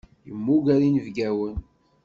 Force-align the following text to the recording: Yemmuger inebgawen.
Yemmuger 0.27 0.79
inebgawen. 0.87 1.57